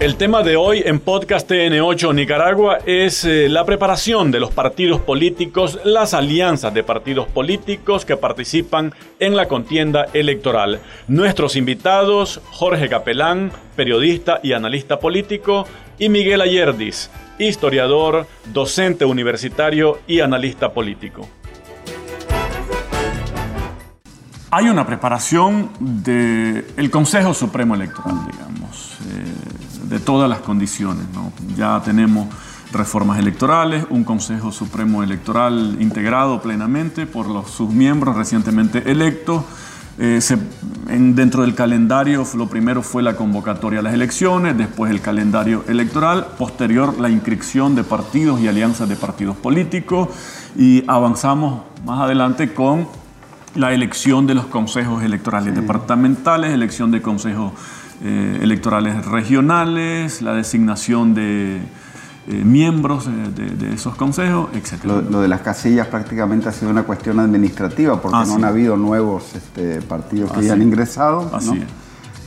[0.00, 5.00] El tema de hoy en Podcast TN8 Nicaragua es eh, la preparación de los partidos
[5.00, 10.78] políticos, las alianzas de partidos políticos que participan en la contienda electoral.
[11.08, 15.66] Nuestros invitados, Jorge Capelán, periodista y analista político,
[15.98, 17.10] y Miguel Ayerdis,
[17.40, 21.28] historiador, docente universitario y analista político.
[24.52, 28.96] Hay una preparación del Consejo Supremo Electoral, digamos.
[29.10, 29.57] Eh,
[29.88, 31.04] de todas las condiciones.
[31.56, 32.28] Ya tenemos
[32.72, 39.44] reformas electorales, un Consejo Supremo Electoral integrado plenamente por los, sus miembros recientemente electos.
[40.00, 40.20] Eh,
[40.86, 46.28] dentro del calendario, lo primero fue la convocatoria a las elecciones, después el calendario electoral,
[46.38, 50.08] posterior la inscripción de partidos y alianzas de partidos políticos
[50.56, 52.86] y avanzamos más adelante con
[53.56, 57.52] la elección de los consejos electorales departamentales, elección de consejos
[58.00, 64.84] eh, electorales regionales, la designación de eh, miembros de, esos consejos, etc.
[64.84, 69.34] Lo, de las casillas prácticamente ha sido una cuestión administrativa porque no han habido nuevos
[69.34, 71.28] este, partidos que hayan ingresado.
[71.34, 71.58] Así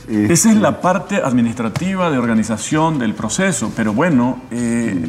[0.08, 0.30] es.
[0.30, 5.08] Esa es la parte administrativa de organización del proceso, pero bueno, eh,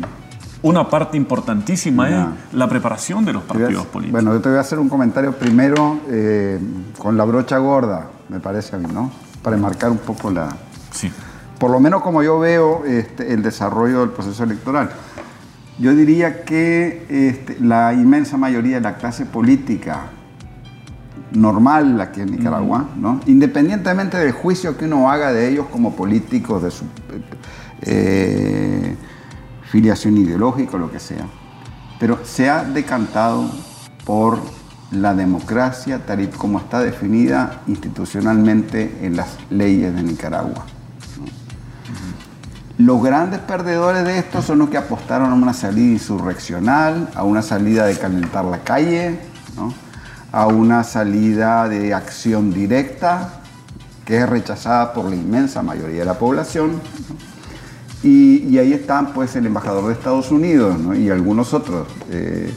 [0.61, 4.23] una parte importantísima es la preparación de los partidos políticos.
[4.23, 5.99] Bueno, yo te voy a hacer un comentario primero
[6.97, 9.11] con la brocha gorda, me parece a mí, ¿no?
[9.43, 10.55] Para enmarcar un poco la...
[10.91, 11.11] Sí.
[11.59, 14.89] Por lo menos como yo veo este, el desarrollo del proceso electoral.
[15.77, 20.07] Yo diría que este, la inmensa mayoría de la clase política
[21.31, 23.19] normal aquí en Nicaragua, ¿no?
[23.25, 26.85] independientemente del juicio que uno haga de ellos como políticos, de su
[27.81, 28.95] eh,
[29.63, 31.25] filiación ideológica o lo que sea,
[31.99, 33.49] pero se ha decantado
[34.05, 34.39] por
[34.93, 40.65] la democracia tal y como está definida institucionalmente en las leyes de Nicaragua.
[42.77, 47.41] Los grandes perdedores de esto son los que apostaron a una salida insurreccional, a una
[47.41, 49.19] salida de calentar la calle,
[50.31, 53.41] a una salida de acción directa,
[54.05, 56.81] que es rechazada por la inmensa mayoría de la población.
[58.01, 61.87] Y, ahí están pues el embajador de Estados Unidos y algunos otros.
[62.09, 62.53] Eh,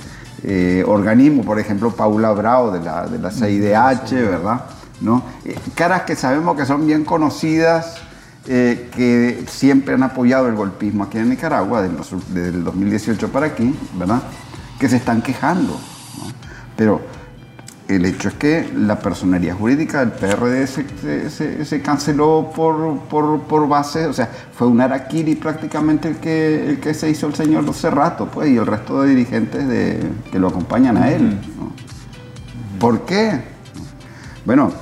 [0.48, 4.60] eh, organismos, por ejemplo, Paula Bravo de la, de la CIDH, ¿verdad?
[5.00, 5.24] ¿No?
[5.44, 7.96] Eh, caras que sabemos que son bien conocidas,
[8.46, 13.74] eh, que siempre han apoyado el golpismo aquí en Nicaragua, desde el 2018 para aquí,
[13.94, 14.22] ¿verdad?
[14.78, 15.72] Que se están quejando.
[15.72, 16.32] ¿no?
[16.76, 17.00] Pero
[17.88, 24.12] el hecho es que la personería jurídica del PRD se, canceló por, por, base, o
[24.12, 28.50] sea, fue un araquiri prácticamente el que, el que se hizo el señor Cerrato, pues,
[28.50, 30.00] y el resto de dirigentes de,
[30.32, 31.38] que lo acompañan a él.
[32.80, 33.41] ¿Por qué?
[34.44, 34.72] Bueno,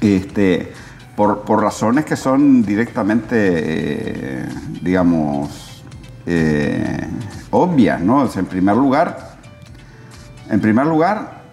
[0.00, 0.72] este,
[1.16, 4.48] por, razones que son directamente, eh,
[4.82, 5.82] digamos,
[6.26, 7.08] eh,
[7.50, 8.28] obvias, ¿no?
[8.34, 9.36] en primer lugar,
[10.50, 11.43] en primer lugar,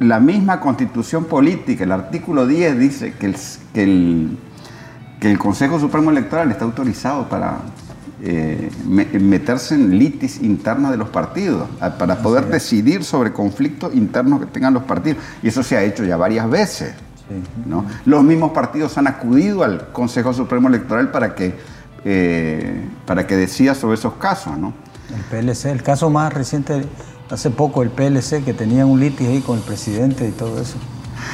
[0.00, 3.36] la misma constitución política, el artículo 10 dice que el,
[3.74, 4.38] que el,
[5.20, 7.58] que el Consejo Supremo Electoral está autorizado para
[8.22, 14.46] eh, meterse en litis interna de los partidos, para poder decidir sobre conflictos internos que
[14.46, 15.18] tengan los partidos.
[15.42, 16.94] Y eso se ha hecho ya varias veces.
[17.66, 17.84] ¿no?
[18.06, 21.54] Los mismos partidos han acudido al Consejo Supremo Electoral para que,
[22.04, 24.56] eh, para que decida sobre esos casos.
[24.56, 24.72] ¿no?
[25.14, 26.84] El PLC, el caso más reciente
[27.30, 30.76] hace poco el PLC que tenía un litigio ahí con el presidente y todo eso.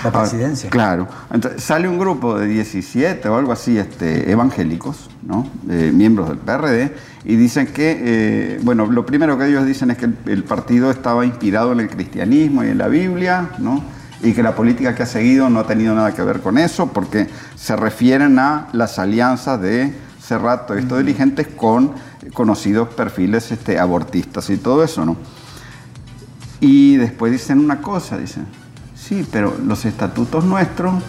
[0.02, 0.70] La ah, presidencia.
[0.70, 1.06] claro.
[1.32, 5.46] Entonces sale un grupo de 17 o algo así, este, evangélicos, ¿no?
[5.64, 6.92] miembros del PRD,
[7.24, 11.24] y dicen que, eh, bueno, lo primero que ellos dicen es que el, partido estaba
[11.24, 13.82] inspirado en el cristianismo y en la Biblia, ¿no?
[14.22, 16.88] Y que la política que ha seguido no ha tenido nada que ver con eso,
[16.88, 21.92] porque se refieren a las alianzas de Cerrato y estos dirigentes con
[22.32, 25.16] conocidos perfiles este, abortistas y todo eso, ¿no?
[26.60, 28.46] Y después dicen una cosa, dicen,
[28.94, 31.02] sí, pero los estatutos nuestros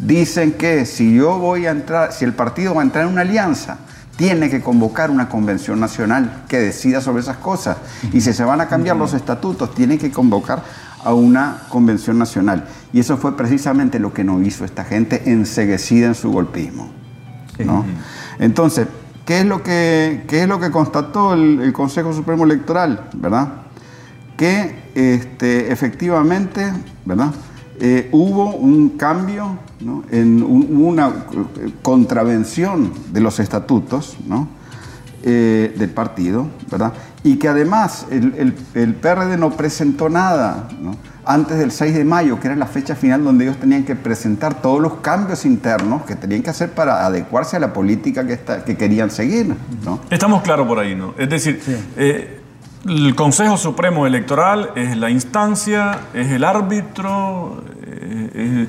[0.00, 3.22] dicen que si yo voy a entrar, si el partido va a entrar en una
[3.22, 3.78] alianza,
[4.16, 7.78] tiene que convocar una convención nacional que decida sobre esas cosas.
[8.12, 10.62] Y si se van a cambiar los estatutos, tiene que convocar
[11.04, 12.64] a una convención nacional.
[12.92, 16.90] Y eso fue precisamente lo que no hizo esta gente enseguecida en su golpismo.
[18.38, 18.88] Entonces,
[19.24, 23.08] ¿qué es lo que, es lo que constató el, el Consejo Supremo Electoral?
[23.14, 23.63] ¿Verdad?
[24.36, 26.72] Que este, efectivamente
[27.04, 27.32] ¿verdad?
[27.80, 29.58] Eh, hubo un cambio
[30.10, 31.26] en una
[31.82, 34.16] contravención de los estatutos
[35.22, 36.92] eh, del partido, ¿verdad?
[37.24, 40.68] y que además el, PRD no presentó nada
[41.24, 44.60] antes del 6 de mayo, que era la fecha final donde ellos tenían que presentar
[44.60, 48.62] todos los cambios internos que tenían que hacer para adecuarse a la política que, está,
[48.62, 49.56] que querían seguir.
[49.82, 50.00] ¿no?
[50.10, 51.14] Estamos claros por ahí, ¿no?
[51.16, 51.62] Es decir,
[51.96, 52.42] eh,
[52.86, 58.66] el Consejo Supremo Electoral es la instancia, es el árbitro, eh,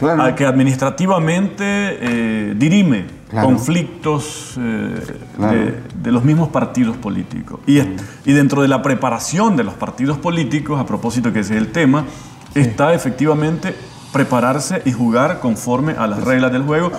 [0.00, 3.46] es al que administrativamente eh, dirime Claro.
[3.46, 5.00] conflictos eh,
[5.36, 5.52] Claro.
[5.58, 7.60] de, de los mismos partidos políticos.
[7.66, 7.86] Y, es-
[8.26, 11.68] y dentro de la preparación de los partidos políticos, a propósito que ese es el
[11.72, 12.04] tema,
[12.54, 13.74] está efectivamente
[14.12, 16.92] prepararse y jugar conforme a las reglas del juego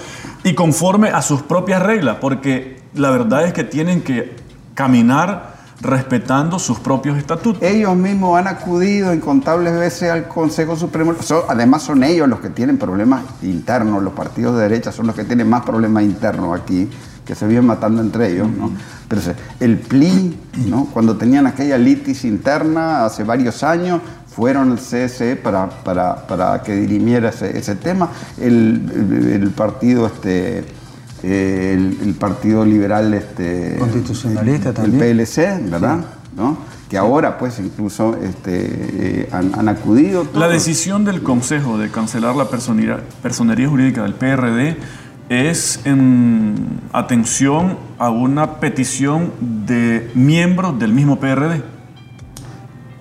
[0.44, 4.36] y conforme a sus propias reglas, porque la verdad es que tienen que
[4.74, 7.62] caminar respetando sus propios estatutos.
[7.62, 11.14] Ellos mismos han acudido incontables veces al Consejo Supremo.
[11.22, 15.16] Son- además son ellos los que tienen problemas internos, los partidos de derecha son los
[15.16, 16.90] que tienen más problemas internos aquí,
[17.26, 18.48] que se viven matando entre ellos.
[18.50, 18.72] ¿no?
[19.08, 19.22] Pero
[19.60, 20.38] el PLI,
[20.68, 20.86] ¿no?
[20.94, 26.74] cuando tenían aquella litis interna hace varios años, fueron al CSE para, para, para que
[26.76, 28.10] dirimiera ese, ese tema.
[28.40, 30.08] El, el- el partido...
[30.08, 30.66] Este,
[31.24, 35.18] eh, el, el Partido Liberal este, Constitucionalista el también.
[35.18, 36.06] PLC, ¿verdad?
[36.36, 36.58] ¿No?
[36.90, 40.28] Que ahora, pues, incluso este, eh, han, han acudido.
[40.36, 44.78] La decisión del Consejo de cancelar la personería, personería jurídica del PRD
[45.30, 49.32] es en atención a una petición
[49.66, 51.64] de miembros del mismo PRD.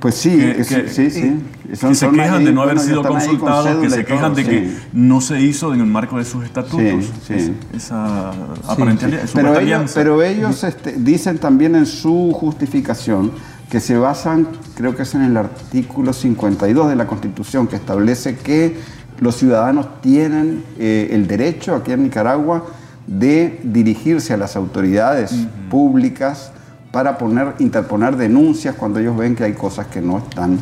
[0.02, 1.40] Pues sí, que, sí, sí.
[1.70, 4.06] que se son quejan ahí, de no haber bueno, sido con consultados, que se todo,
[4.06, 4.50] quejan de sí.
[4.50, 7.04] que no se hizo en el marco de sus estatutos.
[7.24, 7.54] Sí, sí.
[7.72, 8.30] Es- esa
[8.66, 13.30] aparente Pero ellos, pero ellos este, dicen también en su justificación
[13.70, 18.36] que se basan, creo que es en el artículo 52 de la Constitución, que establece
[18.38, 18.76] que
[19.20, 22.64] los ciudadanos tienen eh, el derecho aquí en Nicaragua
[23.06, 25.32] de dirigirse a las autoridades
[25.70, 26.50] públicas
[26.92, 30.60] para poner, interponer denuncias cuando ellos ven que hay cosas que no están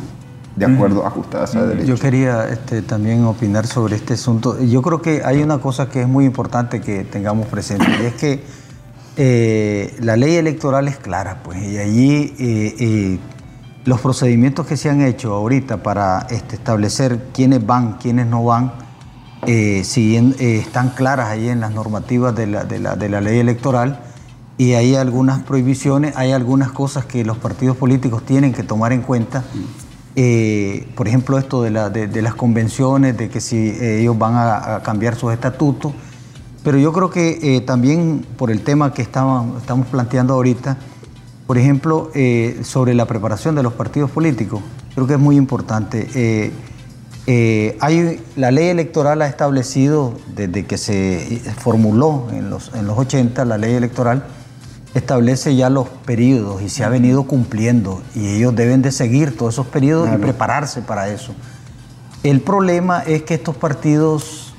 [0.55, 1.87] de acuerdo, ajustadas a derecho.
[1.87, 4.59] Yo quería este, también opinar sobre este asunto.
[4.61, 8.13] Yo creo que hay una cosa que es muy importante que tengamos presente, y es
[8.15, 8.43] que
[9.17, 13.19] eh, la ley electoral es clara, pues, y allí eh, eh,
[13.85, 18.73] los procedimientos que se han hecho ahorita para este, establecer quiénes van, quiénes no van,
[19.47, 23.99] están claras ahí en las normativas de la, de la- de la ley electoral
[24.61, 29.01] y hay algunas prohibiciones, hay algunas cosas que los partidos políticos tienen que tomar en
[29.01, 29.43] cuenta.
[30.15, 34.15] Eh, por ejemplo, esto de, la- de- de las convenciones, de que si eh, ellos
[34.19, 35.93] van a, cambiar sus estatutos.
[36.63, 40.77] Pero yo creo que eh, también por el tema que estaban- estamos planteando ahorita,
[41.47, 42.11] por ejemplo,
[42.63, 44.61] sobre la preparación de los partidos políticos,
[44.93, 46.51] creo que es muy importante.
[47.79, 53.43] Hay, la ley electoral ha establecido, desde que se formuló en los, en los 80,
[53.45, 54.23] la ley electoral
[54.93, 59.55] establece ya los periodos y se ha venido cumpliendo y ellos deben de seguir todos
[59.55, 61.33] esos periodos y prepararse para eso.
[62.23, 64.53] El problema es que estos partidos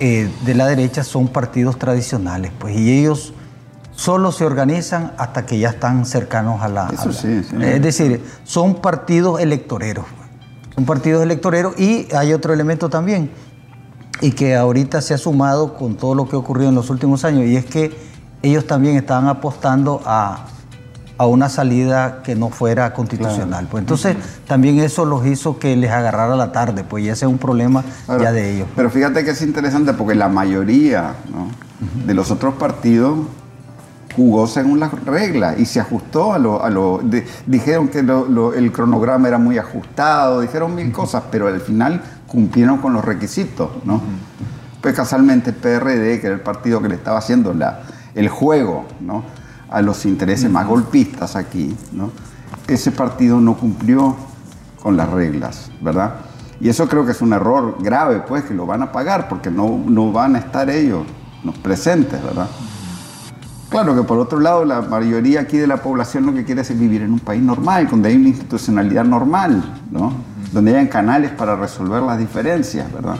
[0.00, 3.34] eh, de la derecha son partidos tradicionales, pues, y ellos
[3.94, 6.88] solo se organizan hasta que ya están cercanos a la...
[6.92, 7.56] Eso a la- sí, sí.
[7.60, 10.06] Es decir, son partidos electoreros.
[10.74, 13.30] Son partidos electoreros y hay otro elemento también,
[14.22, 17.24] y que ahorita se ha sumado con todo lo que ha ocurrido en los últimos
[17.24, 17.92] años, y es que
[18.42, 20.46] ellos también estaban apostando a,
[21.18, 23.68] a una salida que no fuera constitucional.
[23.70, 24.16] Pues entonces
[24.46, 27.84] también eso los hizo que les agarrara la tarde, pues y ese es un problema
[28.08, 28.68] Ahora, ya de ellos.
[28.74, 31.48] Pero fíjate que es interesante porque la mayoría ¿no?
[32.06, 33.18] de los otros partidos
[34.16, 36.62] jugó según las reglas y se ajustó a lo...
[36.62, 41.22] A lo de- dijeron que lo- lo- el cronograma era muy ajustado, dijeron mil cosas,
[41.30, 44.02] pero al final cumplieron con los requisitos, ¿no?
[44.82, 47.80] Pues casualmente el PRD, que era el partido que le estaba haciendo la,
[48.14, 49.22] el juego, ¿no?
[49.70, 52.10] A los intereses más golpistas aquí, ¿no?
[52.66, 54.16] Ese partido no cumplió
[54.82, 56.14] con las reglas, ¿verdad?
[56.60, 59.50] Y eso creo que es un error grave, pues, que lo van a pagar porque
[59.50, 61.04] no, no van a estar ellos
[61.42, 62.48] los presentes, ¿verdad?
[63.68, 66.78] Claro que por otro lado, la mayoría aquí de la población lo que quiere es
[66.78, 70.12] vivir en un país normal, donde hay una institucionalidad normal, ¿no?
[70.52, 73.16] Donde hayan canales para resolver las diferencias, ¿verdad?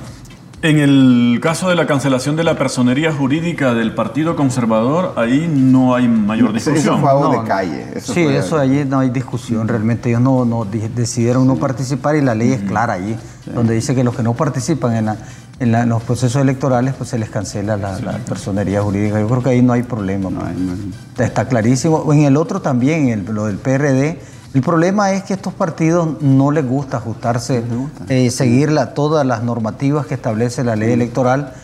[0.63, 5.97] En el caso de la cancelación de la personería jurídica del Partido Conservador, ahí no
[5.97, 6.95] hay mayor discusión.
[6.95, 7.87] Eso fue algo No, de calle.
[7.97, 11.57] Eso sí, fue- eso allí no hay discusión, realmente ellos no, no di- decidieron no
[11.57, 13.17] participar y la ley es clara allí,
[13.53, 15.17] donde dice que los que no participan en, la-
[15.59, 19.19] en la- en los procesos electorales, pues se les cancela la, la personería jurídica.
[19.19, 20.31] Yo creo que ahí no hay problema.
[20.31, 20.51] No, pues.
[20.53, 22.13] ahí no hay- Está- Está clarísimo.
[22.13, 24.21] En el otro también, el- lo del PRD,
[24.55, 27.63] el problema es que a estos partidos no les gusta ajustarse,
[28.09, 31.55] eh, seguir la- todas las normativas que establece la ley electoral.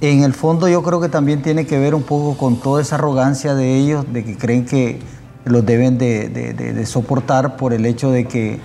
[0.00, 2.96] En el fondo yo creo que también tiene que ver un poco con toda esa
[2.96, 4.98] arrogancia de ellos, de que creen que
[5.44, 8.60] los deben de, de- de- de soportar por el hecho de que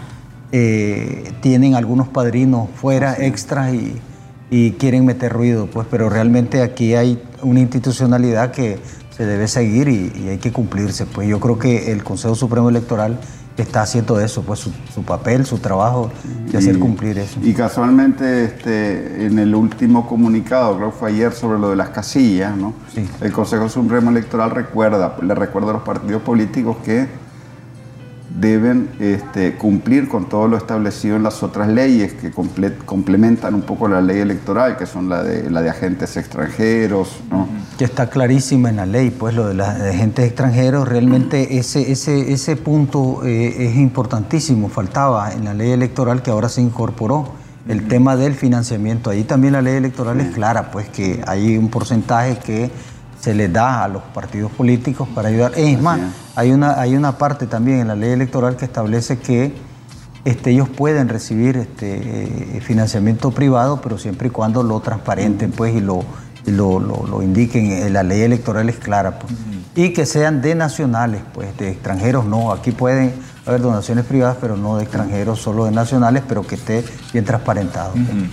[0.52, 3.98] eh, tienen algunos padrinos fuera, extras, y,
[4.50, 8.80] y quieren meter ruido, pues, pero realmente aquí hay una institucionalidad que
[9.16, 11.06] se debe seguir y, hay que cumplirse.
[11.06, 13.20] Pues yo creo que el Consejo Supremo Electoral
[13.64, 16.12] está haciendo eso, pues su, papel, su trabajo
[16.52, 17.40] de hacer cumplir eso.
[17.42, 21.90] Y casualmente este, en el último comunicado, creo que fue ayer sobre lo de las
[21.90, 22.74] casillas, ¿no?
[23.22, 27.08] el Consejo Supremo Electoral recuerda, le recuerda a los partidos políticos que
[28.40, 33.88] deben este, cumplir con todo lo establecido en las otras leyes que complementan un poco
[33.88, 37.20] la ley electoral, que son la de, la de agentes extranjeros.
[37.32, 37.48] ¿no?
[37.78, 42.32] Que está clarísima en la ley, pues lo de los agentes extranjeros, realmente ese, ese,
[42.32, 47.48] ese punto eh, es importantísimo, faltaba en la ley electoral que ahora se incorporó.
[47.68, 51.68] El tema del financiamiento, ahí también la ley electoral es clara, pues que hay un
[51.68, 52.72] porcentaje que
[53.20, 55.54] se les da a los partidos políticos para ayudar.
[55.56, 56.00] Es más,
[56.36, 59.54] hay una, hay una parte también en la ley electoral que establece que
[60.26, 65.76] este, ellos pueden recibir este, eh, financiamiento privado, pero siempre y cuando lo transparenten pues,
[65.76, 66.04] y lo,
[66.46, 67.72] lo, indiquen.
[67.72, 69.20] Eh, la ley electoral es clara.
[69.20, 69.34] Pues.
[69.76, 72.52] Y que sean de nacionales, pues, de extranjeros no.
[72.52, 73.14] Aquí pueden
[73.46, 76.84] haber donaciones privadas, pero no de extranjeros, solo de nacionales, pero que esté
[77.14, 77.94] bien transparentado.
[77.94, 78.30] Pues.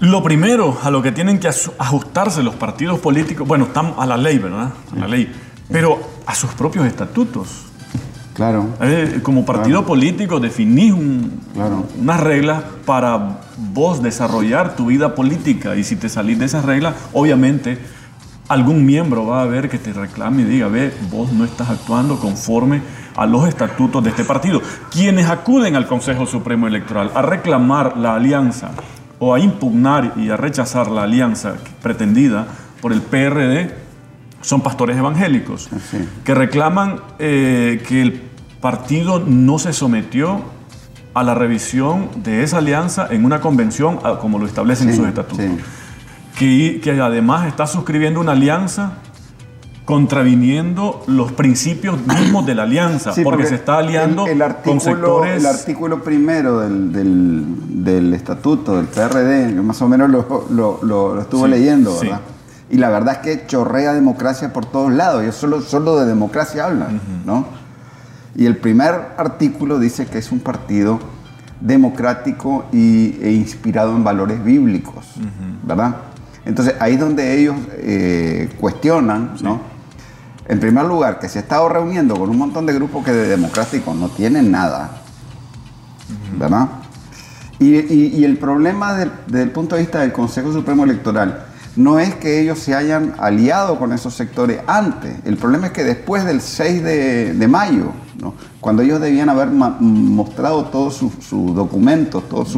[0.00, 4.16] Lo primero a lo que tienen que ajustarse los partidos políticos, bueno, están a la
[4.16, 4.72] ley, ¿verdad?
[4.94, 5.32] A la ley,
[5.72, 7.64] pero a sus propios estatutos.
[8.32, 8.68] Claro.
[8.80, 15.96] Eh, como partido político definís unas reglas para vos desarrollar tu vida política y si
[15.96, 17.78] te salís de esas reglas, obviamente
[18.46, 22.20] algún miembro va a ver que te reclame y diga, ve, vos no estás actuando
[22.20, 22.82] conforme
[23.16, 24.62] a los estatutos de este partido.
[24.92, 28.70] Quienes acuden al Consejo Supremo Electoral a reclamar la alianza
[29.18, 32.46] o a impugnar y a rechazar la alianza pretendida
[32.80, 33.74] por el PRD
[34.40, 35.68] son pastores evangélicos
[36.24, 38.22] que reclaman eh, que el
[38.60, 40.42] partido no se sometió
[41.14, 45.44] a la revisión de esa alianza en una convención como lo establecen sus estatutos.
[46.38, 48.92] Que, que además está suscribiendo una alianza
[49.88, 54.26] contraviniendo los principios mismos de la alianza, porque, se está aliando
[54.62, 55.38] con sectores...
[55.38, 61.98] El artículo primero del, estatuto del PRD, yo más o menos lo, lo, estuve leyendo,
[61.98, 62.20] ¿verdad?
[62.68, 66.66] Y la verdad es que chorrea democracia por todos lados, ellos solo, solo de democracia
[66.66, 67.46] hablan, ¿no?
[68.36, 71.00] Y el primer artículo dice que es un partido
[71.62, 75.06] democrático y, e inspirado en valores bíblicos,
[75.62, 75.96] ¿verdad?
[76.44, 79.77] Entonces ahí es donde ellos eh, cuestionan, ¿no?
[80.48, 83.28] En primer lugar, que se ha estado reuniendo con un montón de grupos que de
[83.28, 85.02] democráticos no tienen nada,
[86.38, 86.68] ¿verdad?
[87.58, 92.40] Y, el problema desde el punto de vista del Consejo Supremo Electoral no es que
[92.40, 96.82] ellos se hayan aliado con esos sectores antes, el problema es que después del 6
[96.82, 97.92] de, mayo,
[98.60, 102.56] cuando ellos debían haber mostrado todos sus documentos, todas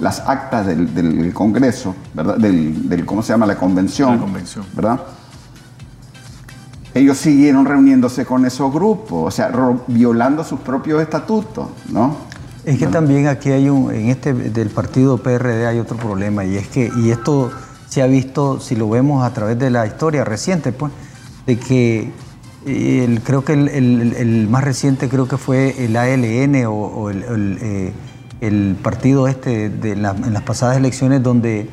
[0.00, 2.38] las actas del, Congreso, ¿verdad?
[2.38, 3.46] Del, ¿cómo se llama?
[3.46, 4.64] La convención, la convención.
[4.74, 5.00] ¿verdad?
[6.94, 9.52] Ellos siguieron reuniéndose con esos grupos, o sea,
[9.86, 12.16] violando sus propios estatutos, ¿no?
[12.64, 16.56] Es que también aquí hay un, en este del partido PRD hay otro problema y
[16.56, 17.50] es que, y esto
[17.88, 20.92] se ha visto, si lo vemos a través de la historia reciente, pues,
[21.46, 22.12] de que
[22.66, 29.26] el, creo que el, más reciente creo que fue el ALN o, el, eh, partido
[29.26, 31.68] este de en las pasadas elecciones donde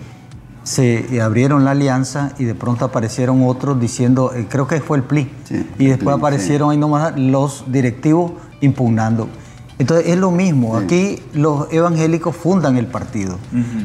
[0.68, 5.04] se abrieron la alianza y de pronto aparecieron otros diciendo, eh, creo que fue el
[5.04, 5.32] PLI,
[5.80, 9.30] y después aparecieron ahí nomás los directivos impugnando.
[9.80, 13.38] Entonces es lo mismo, aquí los evangélicos fundan el partido.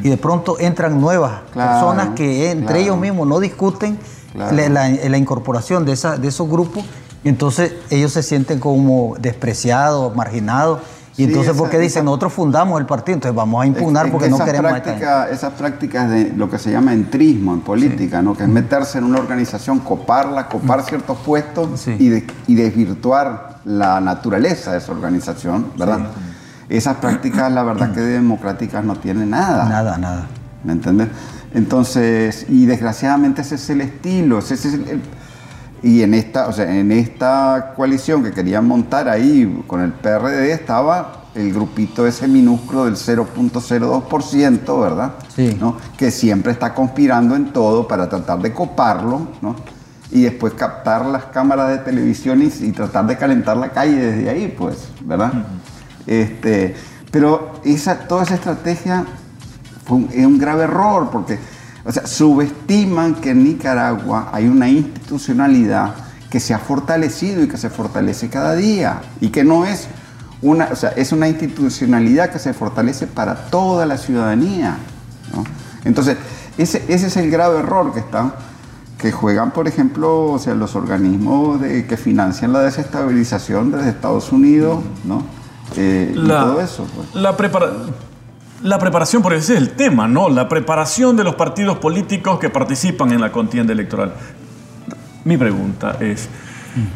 [0.03, 3.97] Y de pronto entran nuevas personas que entre ellos mismos no discuten
[4.35, 6.83] la, incorporación de, esa, de esos grupos.
[7.23, 10.81] Y entonces ellos se sienten como despreciados, marginados
[11.15, 13.15] y entonces, ¿por qué dicen, nosotros fundamos el partido?
[13.15, 14.71] Entonces vamos a impugnar porque no queremos...
[14.71, 18.35] Práctica, esas prácticas de lo que se llama entrismo en política, ¿no?
[18.35, 22.09] que es meterse en una organización, coparla, copar ciertos puestos y,
[22.55, 25.99] desvirtuar la naturaleza de esa organización, ¿verdad?
[26.69, 29.69] Esas prácticas, la verdad que democráticas no tienen nada.
[29.69, 30.27] Nada, nada.
[30.63, 31.09] ¿Me entiendes?
[31.53, 35.01] Entonces, y desgraciadamente ese es el estilo, ese es el
[35.83, 40.53] y en esta, o sea, en esta coalición que querían montar ahí con el PRD
[40.53, 45.13] estaba el grupito ese minúsculo del 0.02%, ¿verdad?
[45.35, 45.57] Sí.
[45.59, 45.77] ¿No?
[45.97, 49.55] Que siempre está conspirando en todo para tratar de coparlo, ¿no?
[50.11, 54.55] Y después captar las cámaras de televisión y, tratar de calentar la calle desde ahí,
[54.57, 55.33] pues, ¿verdad?
[56.07, 56.75] este,
[57.11, 59.05] pero esa, toda esa estrategia
[59.85, 61.39] fue es un grave error porque
[61.85, 65.95] o sea, subestiman que en Nicaragua hay una institucionalidad
[66.29, 69.87] que se ha fortalecido y que se fortalece cada día y que no es
[70.41, 74.77] una, o sea, es una institucionalidad que se fortalece para toda la ciudadanía.
[75.33, 75.43] ¿no?
[75.85, 76.17] Entonces,
[76.57, 78.33] ese, ese es el grave error que están
[79.03, 84.31] que juegan, por ejemplo, o sea, los organismos de, que financian la desestabilización desde Estados
[84.31, 85.23] Unidos, ¿no?
[85.75, 86.87] Eh, y todo eso.
[86.95, 87.13] Pues.
[87.13, 87.73] La, prepara
[88.63, 90.29] la preparación, por ese es el tema, ¿no?
[90.29, 94.13] La preparación de los partidos políticos que participan en la contienda electoral.
[95.25, 96.29] Mi pregunta es,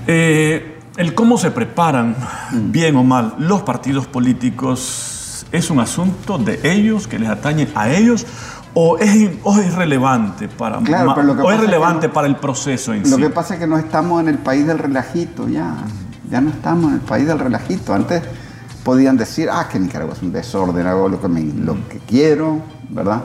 [0.08, 2.16] eh, el cómo se preparan,
[2.52, 7.90] bien o mal, los partidos políticos, ¿es un asunto de ellos, que les atañe a
[7.90, 8.26] ellos?
[8.80, 13.12] o es, o es relevante para o es relevante para el proceso en lo sí.
[13.12, 15.74] Lo que pasa es que no estamos en el país del relajito ya.
[16.30, 17.94] Ya no estamos en el país del relajito.
[17.94, 18.22] Antes
[18.88, 23.22] podían decir, ah, que Nicaragua es un desorden, hago lo que, lo que quiero, ¿verdad?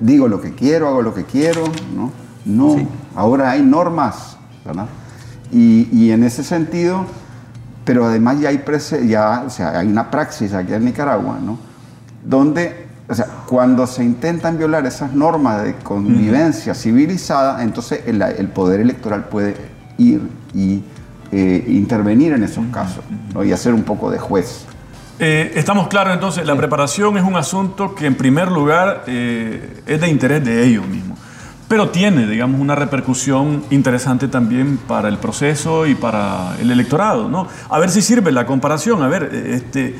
[0.00, 1.62] Digo lo que quiero, hago lo que quiero,
[1.94, 2.10] ¿no?
[2.44, 2.76] No,
[3.14, 4.86] ahora hay normas, ¿verdad?
[5.52, 7.04] Y, y, en ese sentido,
[7.84, 8.60] pero además ya hay,
[9.06, 11.56] ya, o sea, hay una praxis aquí en Nicaragua, ¿no?
[12.24, 18.80] Donde o sea, cuando se intentan violar esas normas de convivencia civilizada, entonces el, poder
[18.80, 19.54] electoral puede
[19.98, 20.82] ir y
[21.30, 23.04] eh, intervenir en esos casos
[23.44, 24.66] y hacer un poco de juez.
[25.18, 30.00] Eh, estamos claros entonces, la preparación es un asunto que en primer lugar eh, es
[30.00, 31.18] de interés de ellos mismos,
[31.68, 37.48] pero tiene, digamos, una repercusión interesante también para el proceso y para el electorado, ¿no?
[37.70, 39.96] A ver si sirve la comparación, a ver, este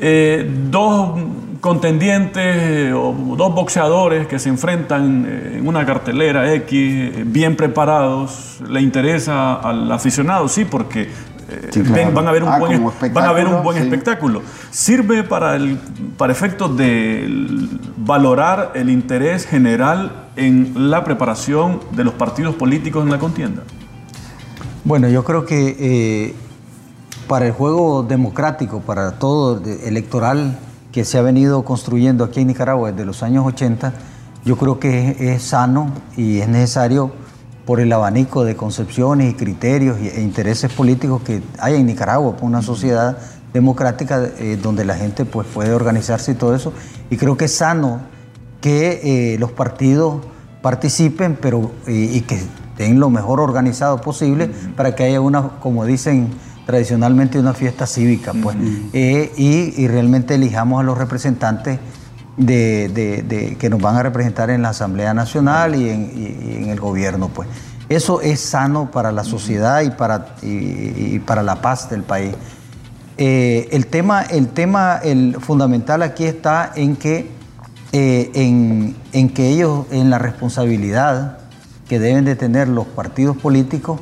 [0.00, 1.20] eh, dos
[1.60, 9.54] contendientes o dos boxeadores que se enfrentan en una cartelera X, bien preparados, le interesa
[9.54, 11.08] al aficionado, sí, porque
[12.12, 14.42] van a ver un ah, buen, van a ver un buen espectáculo.
[14.70, 15.78] Sirve para, el,
[16.16, 17.26] para efectos de
[17.96, 23.62] valorar el interés general en la preparación de los partidos políticos en la contienda.
[24.84, 26.34] Bueno, yo creo que
[27.26, 30.58] para el juego democrático, para todo electoral
[30.92, 33.92] que se ha venido construyendo aquí en Nicaragua desde los años 80,
[34.44, 37.10] yo creo que es, sano y es necesario
[37.66, 42.44] por el abanico de concepciones y criterios e intereses políticos que hay en Nicaragua, por
[42.44, 43.18] una sociedad
[43.52, 46.72] democrática eh, donde la gente pues, puede organizarse y todo eso.
[47.10, 48.00] Y creo que es sano
[48.60, 50.22] que eh, los partidos
[50.62, 56.30] participen pero, y que estén lo mejor organizado posible para que haya una, como dicen,
[56.66, 58.56] tradicionalmente una fiesta cívica, pues,
[58.92, 61.78] eh, y, realmente elijamos a los representantes
[62.36, 67.48] de, que nos van a representar en la Asamblea Nacional y en, el gobierno, pues.
[67.88, 72.34] Eso es sano para la sociedad y para, y, para la paz del país.
[73.18, 77.30] Eh, el tema, el tema el fundamental aquí está en que,
[77.92, 81.38] eh, en, en que ellos, en la responsabilidad
[81.88, 84.00] que deben de tener los partidos políticos,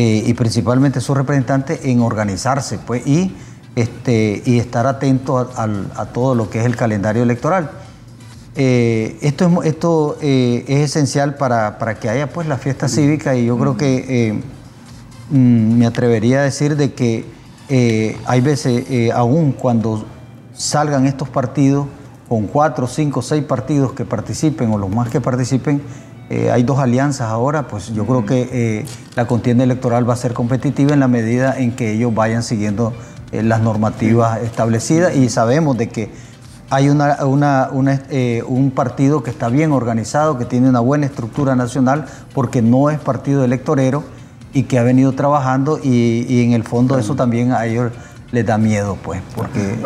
[0.00, 3.34] eh, y principalmente sus representantes en organizarse pues, y,
[3.78, 7.70] este, y estar atentos a, todo lo que es el calendario electoral.
[8.56, 13.36] Eh, esto es, esto, eh, es esencial para, para, que haya pues, la fiesta cívica
[13.36, 14.40] y yo creo que
[15.30, 17.24] mm, me atrevería a decir de que
[18.24, 20.06] hay veces, aún cuando
[20.54, 21.86] salgan estos partidos,
[22.28, 25.82] con cuatro, cinco, seis partidos que participen o los más que participen,
[26.30, 30.16] eh, hay dos alianzas ahora, pues yo creo que eh, la contienda electoral va a
[30.16, 32.92] ser competitiva en la medida en que ellos vayan siguiendo
[33.32, 36.10] eh, las normativas establecidas y sabemos de que
[36.70, 42.60] hay una, un partido que está bien organizado, que tiene una buena estructura nacional, porque
[42.60, 44.04] no es partido electorero
[44.52, 47.92] y que ha venido trabajando y, en el fondo eso también a ellos
[48.30, 49.78] les da miedo, pues, porque...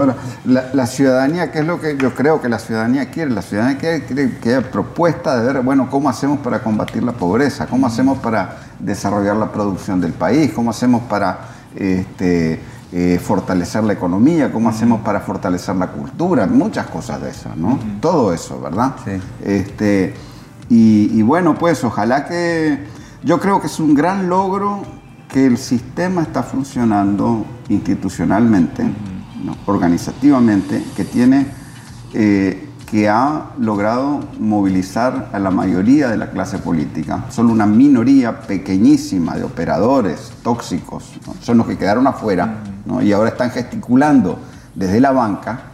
[0.45, 3.31] La, ciudadanía, ¿qué es lo que yo creo que la ciudadanía quiere?
[3.31, 7.67] La ciudadanía quiere, que haya propuesta de ver, bueno, cómo hacemos para combatir la pobreza,
[7.67, 11.39] cómo hacemos para desarrollar la producción del país, cómo hacemos para
[11.77, 12.61] este,
[12.93, 17.79] eh, fortalecer la economía, cómo hacemos para fortalecer la cultura, muchas cosas de eso, ¿no?
[18.01, 18.97] Todo eso, ¿verdad?
[19.05, 19.13] Sí.
[19.43, 20.15] Este,
[20.69, 22.87] y, y bueno, pues ojalá que...
[23.25, 24.83] Yo creo que es un gran logro
[25.33, 28.85] que el sistema está funcionando institucionalmente,
[29.67, 31.47] organizativamente, que tiene,
[32.13, 37.25] eh, que ha logrado movilizar a la mayoría de la clase política.
[37.31, 42.59] Solo una minoría pequeñísima de operadores tóxicos son los que quedaron afuera
[43.03, 44.39] y ahora están gesticulando
[44.75, 45.73] desde la banca,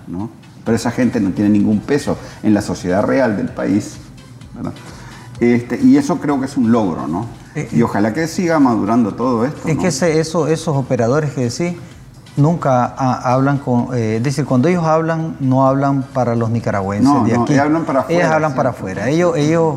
[0.64, 3.96] pero esa gente no tiene ningún peso en la sociedad real del país.
[5.40, 7.26] Este, y eso creo que es un logro, ¿no?
[7.56, 9.66] Eh, y ojalá que siga madurando todo esto.
[9.66, 11.76] Es que eso, esos operadores que decís
[12.38, 17.34] nunca hablan con, eh, es decir, cuando ellos hablan, no hablan para los nicaragüenses de
[17.34, 17.52] aquí.
[17.52, 18.20] Ellos hablan para afuera.
[18.20, 19.08] Ellos hablan para afuera.
[19.08, 19.74] Ellos, ellos,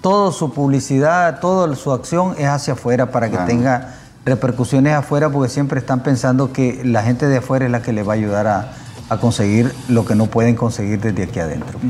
[0.00, 3.94] toda su publicidad, toda su acción es hacia afuera para que tenga
[4.24, 8.06] repercusiones afuera porque siempre están pensando que la gente de afuera es la que les
[8.06, 8.72] va a ayudar a,
[9.20, 11.80] conseguir lo que no pueden conseguir desde aquí adentro.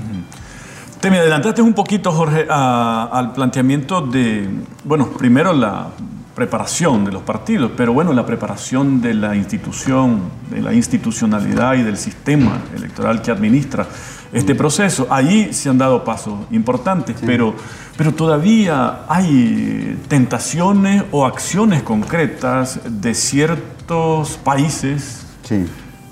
[1.00, 4.48] Te me adelantaste un poquito, Jorge, al planteamiento de,
[4.84, 5.88] bueno, primero la
[6.34, 11.82] preparación de los partidos, pero bueno, la preparación de la institución, de la institucionalidad y
[11.82, 13.86] del sistema electoral que administra
[14.32, 15.06] este proceso.
[15.10, 17.54] Allí se han dado pasos importantes, pero,
[17.96, 25.26] pero todavía hay tentaciones o acciones concretas de ciertos países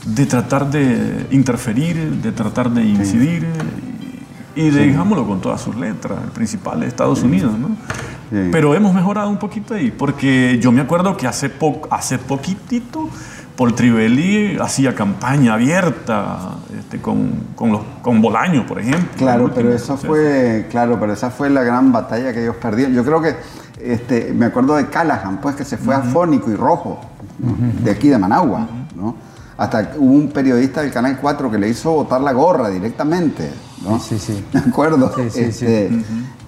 [0.04, 3.46] de tratar de interferir, de tratar de incidir.
[4.58, 7.70] Y de, digámoslo con todas sus letras, el principal es Estados Unidos, ¿no?
[8.50, 13.08] Pero hemos mejorado un poquito ahí, porque yo me acuerdo que hace, po hace poquitito
[13.56, 19.08] Paul Trivelli hacía campaña abierta este, con, con, los, con Bolaño, por ejemplo.
[19.16, 22.94] Claro, pero eso fue, claro, pero esa fue la gran batalla que ellos perdieron.
[22.94, 23.36] Yo creo que
[23.80, 27.00] este, me acuerdo de Callahan, pues que se fue a Fónico y Rojo,
[27.84, 28.66] de aquí de Managua,
[28.96, 29.27] ¿no?
[29.58, 33.50] Hasta hubo un periodista del Canal 4 que le hizo botar la gorra directamente.
[33.82, 33.98] ¿no?
[33.98, 35.12] Sí, sí, ¿De acuerdo?
[35.16, 35.90] Sí, sí, este,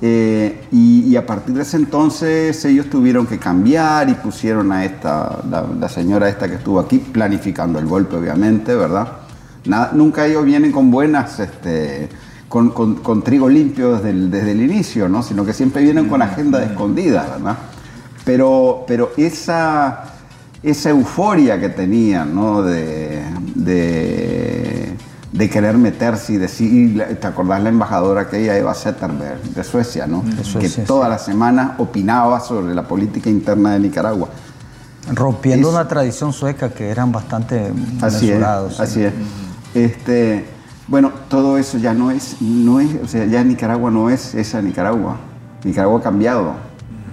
[0.01, 5.41] eh, y, a partir de ese entonces ellos tuvieron que cambiar y pusieron a esta,
[5.51, 9.09] la, señora esta que estuvo aquí planificando el golpe, obviamente, ¿verdad?
[9.93, 12.09] nunca ellos vienen con buenas, este,
[12.49, 15.23] con, con, trigo limpio desde el, desde el inicio, ¿no?
[15.23, 17.59] Sino que siempre vienen con agenda escondida, ¿verdad?
[18.25, 20.20] Pero, pero esa
[20.63, 22.63] esa euforia que tenían, ¿no?
[22.63, 23.23] De,
[23.55, 24.97] de,
[25.51, 30.23] querer meterse y decir, ¿te acordás la embajadora aquella Eva Zetterberg de Suecia, ¿no?
[30.61, 34.29] que toda la semana opinaba sobre la política interna de Nicaragua.
[35.13, 38.43] Rompiendo una tradición sueca que eran bastante así es,
[38.79, 39.13] así es.
[39.75, 40.45] Este,
[40.87, 44.61] bueno, todo eso ya no es, no es, o sea, ya Nicaragua no es esa
[44.61, 45.17] Nicaragua.
[45.65, 46.55] Nicaragua ha cambiado,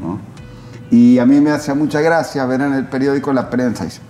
[0.02, 0.20] ¿no?
[0.90, 4.02] Y a mí me hacía mucha gracia ver en el periódico la prensa, dice,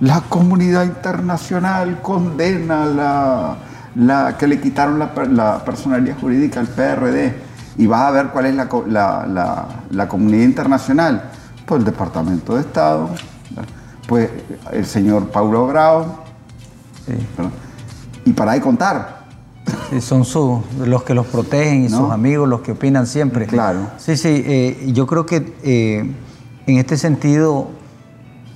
[0.00, 3.56] la comunidad internacional condena la,
[3.94, 7.34] la que le quitaron la, la, personalidad jurídica al PRD.
[7.76, 11.30] Y vas a ver cuál es la, la comunidad internacional.
[11.66, 13.10] Pues el Departamento de Estado,
[14.06, 14.30] pues
[14.72, 16.24] el señor Paulo Bravo.
[18.24, 19.13] Y para de contar.
[20.00, 23.46] Son sus, los que los protegen y sus amigos los que opinan siempre.
[23.46, 23.90] Claro.
[23.98, 26.10] Sí, sí, eh, yo creo que eh,
[26.66, 27.68] en este sentido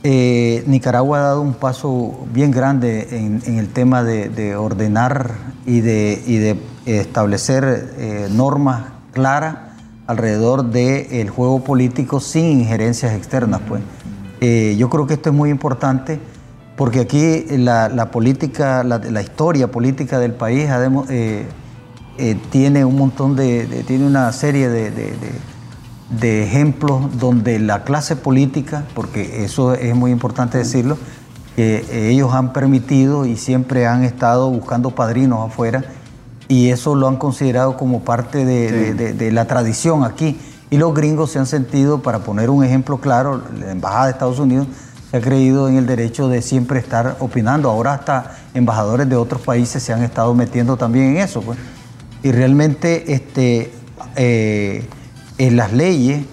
[0.03, 5.35] eh, Nicaragua ha dado un paso bien grande en, el tema de, ordenar
[5.67, 9.57] y de, y de establecer normas claras
[10.07, 13.61] alrededor del juego político sin injerencias externas.
[13.69, 13.83] Pues.
[14.79, 16.21] yo creo que esto es muy importante
[16.79, 20.69] porque aquí la, política, la, historia política del país
[21.11, 21.45] eh,
[22.19, 29.45] eh, tiene un montón de, tiene una serie de, ejemplos donde la clase política, porque
[29.45, 30.97] eso es muy importante decirlo,
[31.57, 35.83] que ellos han permitido y siempre han estado buscando padrinos afuera
[36.47, 40.38] y eso lo han considerado como parte de, la tradición aquí.
[40.71, 44.38] Y los gringos se han sentido, para poner un ejemplo claro, la Embajada de Estados
[44.38, 44.69] Unidos
[45.11, 47.71] se ha creído en el derecho de siempre estar opinando.
[47.71, 51.40] Ahora hasta embajadores de otros países se han estado metiendo también en eso.
[51.40, 51.59] Pues.
[52.23, 53.73] Y realmente este,
[54.16, 54.87] eh,
[55.38, 56.25] en las leyes,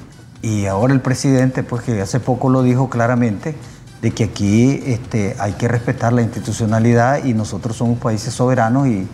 [0.42, 3.56] y ahora el presidente, pues que hace poco lo dijo claramente,
[4.02, 9.08] de que aquí este, hay que respetar la institucionalidad y nosotros somos países soberanos y,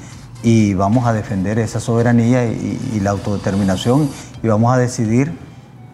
[0.74, 4.10] vamos a defender esa soberanía y la autodeterminación
[4.42, 5.32] y vamos a decidir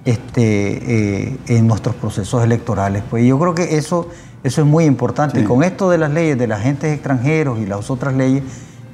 [0.08, 3.04] este, eh, en nuestros procesos electorales.
[3.10, 4.08] Pues yo creo que eso,
[4.41, 5.41] eso es muy importante.
[5.41, 8.41] Y con esto de las leyes de los agentes extranjeros y las otras leyes,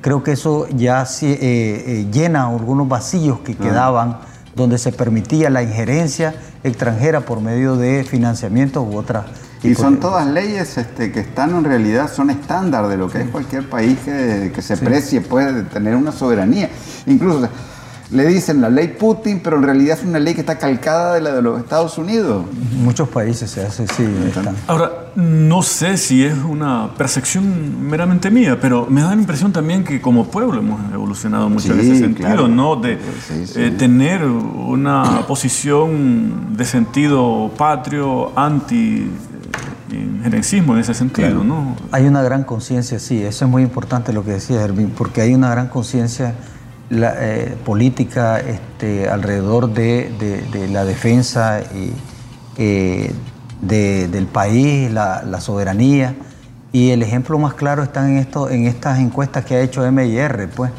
[0.02, 4.22] creo que eso ya eh, eh, llena algunos vacíos que quedaban
[4.56, 9.26] donde se permitía la injerencia extranjera por medio de financiamientos u otras.
[9.62, 13.30] Y son todas leyes este, que están en realidad, son estándar de lo que es
[13.30, 16.72] cualquier país que, se precie, puede tener una soberanía.
[17.06, 17.48] Incluso,
[18.12, 21.22] le dicen la ley Putin, pero en realidad es una ley que está calcada de
[21.22, 22.46] la de los Estados Unidos.
[22.84, 24.06] muchos países se hace, sí.
[24.68, 29.84] Ahora, no sé si es una percepción meramente mía, pero me da la impresión también
[29.84, 32.76] que como pueblo hemos evolucionado mucho en ese sentido, ¿no?
[32.76, 32.98] De
[33.56, 39.10] eh, tener una posición de sentido patrio, anti
[39.92, 41.76] injerencismo en ese sentido, ¿no?
[41.92, 45.34] Hay una gran conciencia, sí, eso es muy importante lo que decía Hervín, porque hay
[45.34, 46.36] una gran conciencia
[46.90, 51.62] la, eh, política este, alrededor de, la defensa
[52.58, 53.14] eh,
[53.62, 56.16] del país, la, soberanía.
[56.72, 60.50] Y el ejemplo más claro está en, esto, en estas encuestas que ha hecho MIR.
[60.56, 60.72] Pues.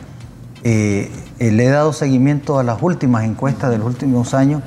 [0.65, 4.63] Eh, le he dado seguimiento a las últimas encuestas de los últimos años,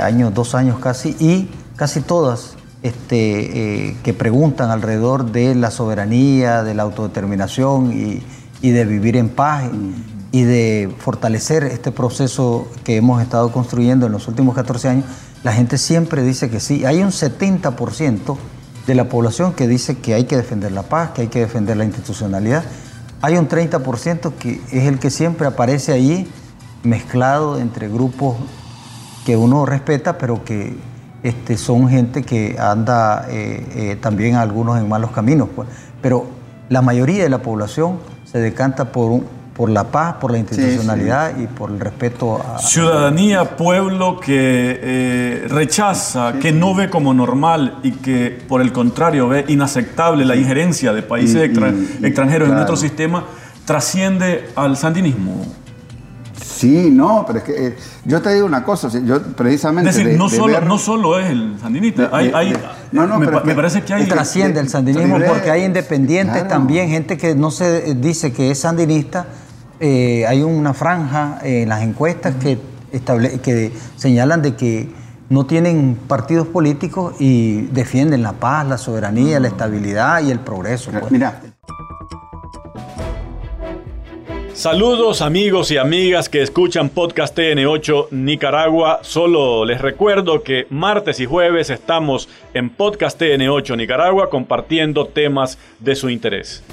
[0.00, 6.62] años, dos años casi, y casi todas, este, eh, que preguntan alrededor de la soberanía,
[6.62, 8.22] de la autodeterminación y,
[8.62, 9.64] de vivir en paz
[10.32, 15.04] y de fortalecer este proceso que hemos estado construyendo en los últimos 14 años,
[15.42, 16.84] la gente siempre dice que sí.
[16.84, 18.36] Hay un 70%
[18.86, 21.76] de la población que dice que hay que defender la paz, que hay que defender
[21.76, 22.64] la institucionalidad.
[23.22, 26.28] Hay un 30% que es el que siempre aparece allí
[26.82, 28.36] mezclado entre grupos
[29.24, 30.76] que uno respeta, pero que
[31.22, 35.48] este, son gente que anda eh, eh, también algunos en malos caminos.
[35.54, 35.68] Pues.
[36.00, 36.26] Pero
[36.68, 37.98] la mayoría de la población
[38.30, 42.58] se decanta por un, por la paz, por la institucionalidad y por el respeto a...
[42.58, 49.28] Ciudadanía, pueblo que eh, rechaza, que no ve como normal y que por el contrario
[49.28, 51.50] ve inaceptable la injerencia de países
[52.02, 53.24] extranjeros en nuestro sistema,
[53.64, 55.46] trasciende al sandinismo.
[56.56, 59.90] Sí, no, pero es que eh, yo te digo una cosa, yo precisamente...
[59.90, 62.54] Es decir, no, solo, no solo es el sandinista, hay,
[62.92, 64.06] no, no, me, me parece que hay...
[64.06, 69.26] Trasciende el sandinismo porque hay independientes también, gente que no se dice que es sandinista,
[69.80, 72.58] eh, hay una franja en las encuestas que,
[73.42, 74.88] que señalan de que
[75.28, 80.90] no tienen partidos políticos y defienden la paz, la soberanía, la estabilidad y el progreso.
[80.92, 81.10] Pues.
[81.10, 81.40] Mira.
[84.56, 89.00] Saludos amigos y amigas que escuchan Podcast TN8 Nicaragua.
[89.02, 95.94] Solo les recuerdo que martes y jueves estamos en Podcast TN8 Nicaragua compartiendo temas de
[95.94, 96.64] su interés.